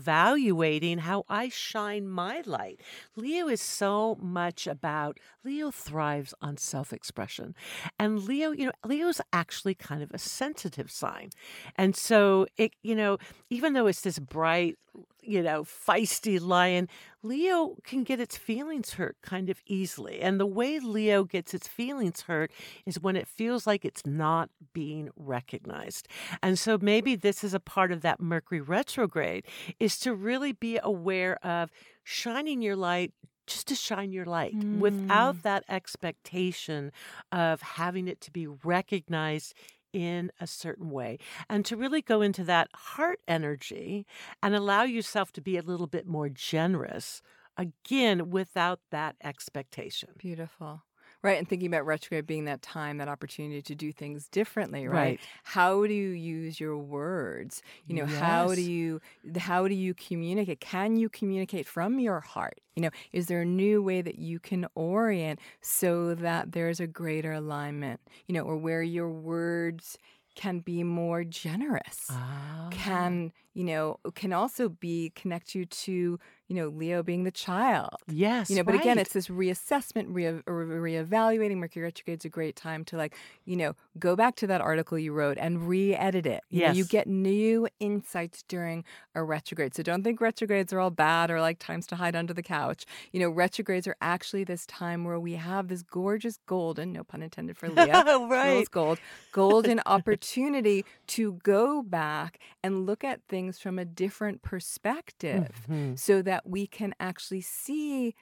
[0.00, 2.80] reevaluating how I shine my light.
[3.16, 7.54] Leo is so much about, Leo thrives on self expression.
[7.98, 11.30] And Leo, you know, Leo's actually kind of a sensitive sign.
[11.76, 13.18] And so it, you know,
[13.50, 14.76] even though it's this bright,
[15.22, 16.88] you know, feisty lion,
[17.22, 20.20] Leo can get its feelings hurt kind of easily.
[20.20, 22.52] And the way Leo gets its feelings hurt
[22.86, 26.06] is when it feels like it's not being recognized.
[26.42, 29.44] And so maybe this is a part of that Mercury retrograde
[29.80, 31.70] is to really be aware of
[32.04, 33.12] shining your light
[33.46, 34.80] just to shine your light Mm.
[34.80, 36.90] without that expectation
[37.30, 39.54] of having it to be recognized
[39.96, 41.18] in a certain way
[41.48, 44.06] and to really go into that heart energy
[44.42, 47.22] and allow yourself to be a little bit more generous
[47.56, 50.10] again without that expectation.
[50.18, 50.82] Beautiful.
[51.26, 51.38] Right.
[51.38, 54.96] And thinking about retrograde being that time, that opportunity to do things differently, right?
[54.96, 55.20] Right.
[55.42, 57.62] How do you use your words?
[57.88, 59.00] You know, how do you
[59.36, 60.60] how do you communicate?
[60.60, 62.60] Can you communicate from your heart?
[62.76, 66.86] You know, is there a new way that you can orient so that there's a
[66.86, 68.00] greater alignment?
[68.26, 69.98] You know, or where your words
[70.36, 72.06] can be more generous.
[72.10, 72.68] Ah.
[72.70, 77.96] Can, you know, can also be connect you to, you know, Leo being the child.
[78.06, 78.50] Yes.
[78.50, 81.56] You know, but again, it's this reassessment, re- re- reevaluating.
[81.56, 85.14] Mercury retrograde's a great time to like, you know, go back to that article you
[85.14, 86.44] wrote and re-edit it.
[86.50, 88.84] You know, you get new insights during
[89.14, 89.74] a retrograde.
[89.74, 92.84] So don't think retrogrades are all bad or like times to hide under the couch.
[93.10, 97.22] You know, retrogrades are actually this time where we have this gorgeous golden, no pun
[97.22, 98.70] intended for Leo, right.
[98.70, 98.98] Gold,
[99.32, 105.98] golden opportunity to go back and look at things from a different perspective Mhm.
[105.98, 108.14] so that we can actually see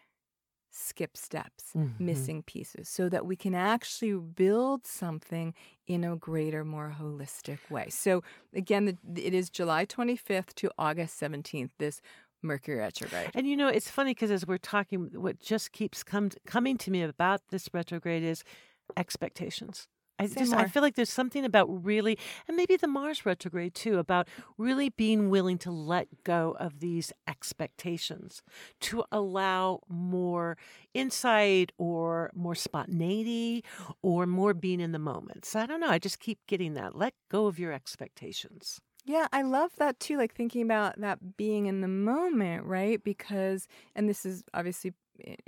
[0.70, 2.00] skip steps, Mhm.
[2.00, 5.54] missing pieces, so that we can actually build something
[5.86, 7.88] in a greater, more holistic way.
[7.90, 8.22] So,
[8.52, 12.00] again, the, it is July 25th to August 17th, this
[12.42, 13.30] Mercury retrograde.
[13.34, 16.90] And you know, it's funny because as we're talking, what just keeps come, coming to
[16.90, 18.44] me about this retrograde is
[18.96, 19.88] expectations.
[20.18, 23.74] I Say just I feel like there's something about really, and maybe the Mars retrograde
[23.74, 28.42] too, about really being willing to let go of these expectations
[28.82, 30.56] to allow more
[30.94, 33.64] insight or more spontaneity
[34.02, 35.44] or more being in the moment.
[35.44, 35.90] So I don't know.
[35.90, 36.94] I just keep getting that.
[36.94, 38.80] Let go of your expectations.
[39.05, 40.16] Yeah, I love that too.
[40.16, 43.02] Like thinking about that being in the moment, right?
[43.02, 44.94] Because, and this is obviously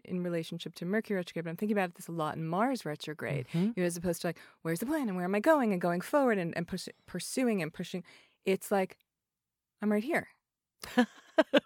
[0.04, 3.46] in relationship to Mercury retrograde, but I'm thinking about this a lot in Mars retrograde,
[3.54, 3.74] Mhm.
[3.74, 5.80] you know, as opposed to like, where's the plan and where am I going and
[5.80, 8.04] going forward and, and push, pursuing and pushing.
[8.44, 8.98] It's like,
[9.82, 10.28] I'm right here.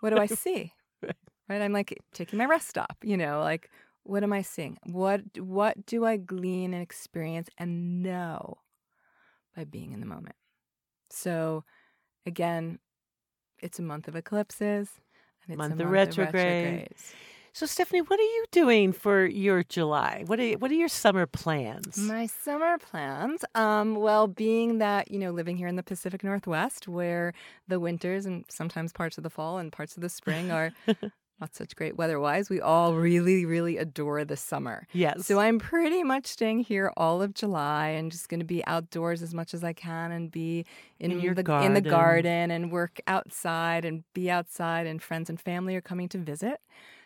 [0.01, 0.73] What do I see?
[1.03, 1.17] Right.
[1.49, 1.63] Right?
[1.63, 3.71] I'm like taking my rest stop, you know, like,
[4.05, 4.79] what am I seeing?
[4.85, 8.59] What what do I glean and experience and know
[9.57, 10.37] by being in the moment?
[11.11, 11.65] So
[12.27, 12.79] again,
[13.61, 14.89] it's a month of eclipses
[15.45, 16.29] and it's Month a of month retrograde.
[16.29, 17.13] of retrogrades.
[17.53, 20.23] So Stephanie, what are you doing for your July?
[20.27, 21.99] What are what are your summer plans?
[21.99, 26.87] My summer plans, um, well, being that, you know, living here in the Pacific Northwest
[26.87, 27.33] where
[27.67, 30.71] the winters and sometimes parts of the fall and parts of the spring are
[31.41, 34.87] not such great weather wise, we all really, really adore the summer.
[34.93, 35.27] yes.
[35.27, 39.23] So I'm pretty much staying here all of July and just going to be outdoors
[39.23, 40.67] as much as I can and be
[40.99, 41.83] in, In the in the garden.
[41.91, 46.61] garden and work outside and be outside and friends and family are coming to visit.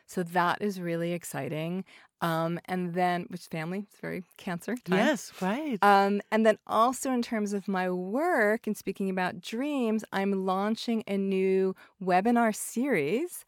[0.06, 1.84] So that is really exciting.
[2.20, 3.86] Um, and then which family?
[3.90, 4.98] It's very cancer time.
[4.98, 5.78] Yes, right.
[5.82, 11.04] Um, and then also in terms of my work and speaking about dreams, I'm launching
[11.06, 13.44] a new webinar series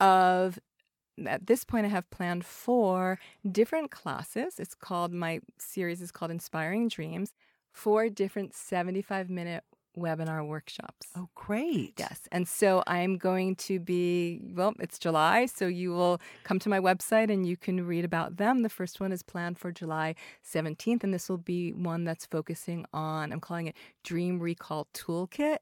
[0.00, 0.58] of
[1.26, 3.18] at this point I have planned four
[3.50, 4.58] different classes.
[4.58, 7.32] It's called my series is called Inspiring Dreams,
[7.72, 9.64] four different 75 minute
[9.96, 11.08] webinar workshops.
[11.16, 11.94] oh, great.
[11.98, 12.20] Yes.
[12.30, 16.78] And so I'm going to be, well, it's July, so you will come to my
[16.78, 18.62] website and you can read about them.
[18.62, 22.86] The first one is planned for July 17th, and this will be one that's focusing
[22.92, 25.58] on, I'm calling it Dream Recall Toolkit.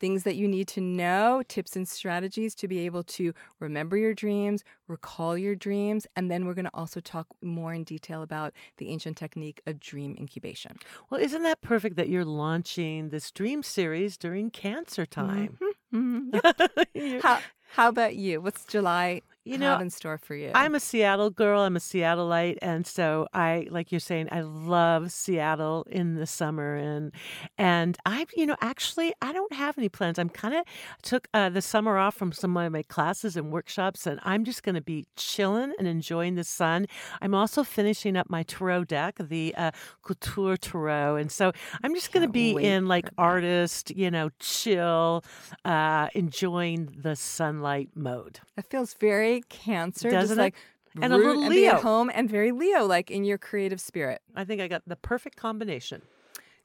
[0.00, 4.14] Things that you need to know, tips and strategies to be able to remember your
[4.14, 8.52] dreams, recall your dreams, and then we're going to also talk more in detail about
[8.76, 10.76] the ancient technique of dream incubation.
[11.10, 15.58] Well, isn't that perfect that you're launching this dream series during cancer time?
[15.92, 16.32] Mhm.
[16.44, 16.88] Yep.
[16.94, 17.40] You're- How,
[17.72, 18.40] how about you?
[18.40, 20.50] What's July you have know, in store for you?
[20.54, 21.62] I'm a Seattle girl.
[21.62, 26.76] I'm a Seattleite, and so I, like you're saying, I love Seattle in the summer,
[26.76, 27.12] and
[27.56, 30.18] and I, you know, actually, I don't have any plans.
[30.18, 30.64] I'm kind of
[31.02, 34.62] took uh, the summer off from some of my classes and workshops, and I'm just
[34.62, 36.86] going to be chilling and enjoying the sun.
[37.20, 39.70] I'm also finishing up my tarot deck, the uh,
[40.02, 45.24] Couture Tarot, and so I'm just going to be in like artist, you know, chill,
[45.64, 48.40] uh, enjoying the sunlight mode.
[48.56, 50.42] It feels very Cancer, Doesn't just it?
[50.42, 50.54] like
[51.02, 51.82] And a little and be at Leo.
[51.82, 54.20] home, and very Leo, like in your creative spirit.
[54.34, 56.02] I think I got the perfect combination.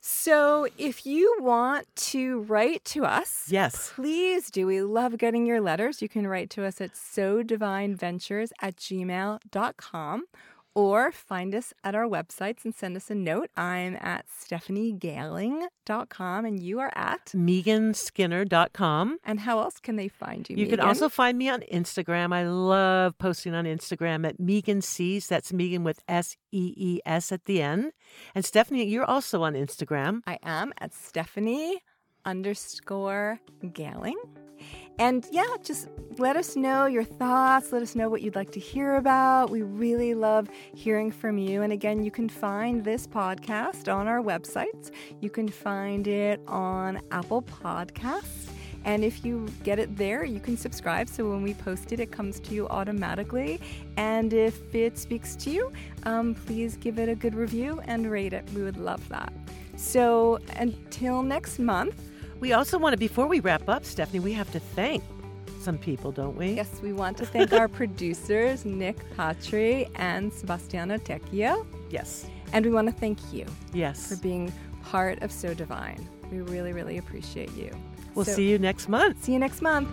[0.05, 3.91] So, if you want to write to us, Yes.
[3.95, 4.67] please do.
[4.67, 6.01] We love getting your letters.
[6.01, 10.26] You can write to us at so divine ventures at gmail.com.
[10.76, 13.49] or find us at our websites and send us a note.
[13.55, 19.17] I'm at stephaniegailing.com and you are at meganskinner.com.
[19.24, 20.55] And how else can they find you?
[20.55, 20.80] You Megan?
[20.80, 22.34] can also find me on Instagram.
[22.34, 25.28] I love posting on Instagram at Megan Sees.
[25.28, 27.91] That's Megan with S E E S at the end.
[28.36, 30.21] And Stephanie, you're also on Instagram.
[30.26, 31.82] I am at Stephanie
[32.26, 33.39] underscore
[33.74, 34.17] Gailing.
[35.00, 35.88] And yeah, just
[36.18, 37.72] let us know your thoughts.
[37.72, 39.50] Let us know what you'd like to hear about.
[39.50, 41.64] We really love hearing from you.
[41.64, 44.91] And again, you can find this podcast on our websites.
[45.20, 48.50] You can find it on Apple Podcasts.
[48.86, 51.08] And if you get it there, you can subscribe.
[51.08, 53.62] So when we post it, it comes to you automatically.
[53.98, 55.72] And if it speaks to you,
[56.04, 58.48] um, please give it a good review and rate it.
[58.54, 59.32] We would love that.
[59.78, 62.10] So until next month,
[62.44, 65.02] we also want to, before we wrap up, Stephanie, we have to thank
[65.62, 66.52] some people, don't we?
[66.52, 71.66] Yes, we want to thank our producers, Nick Patry and Sebastiano Tecchio.
[71.89, 72.28] Yes.
[72.52, 73.46] And we want to thank you.
[73.72, 74.10] Yes.
[74.10, 74.52] For being
[74.84, 76.06] part of So Divine.
[76.34, 77.72] We really, really appreciate you.
[78.14, 79.24] We'll so, see you next month.
[79.24, 79.88] See you next month.